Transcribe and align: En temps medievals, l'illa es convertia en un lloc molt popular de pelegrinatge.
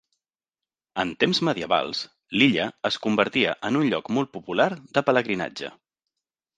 En 1.03 1.11
temps 1.23 1.41
medievals, 1.49 2.01
l'illa 2.39 2.67
es 2.91 2.99
convertia 3.05 3.55
en 3.71 3.81
un 3.83 3.89
lloc 3.95 4.13
molt 4.19 4.35
popular 4.41 4.71
de 4.99 5.09
pelegrinatge. 5.13 5.77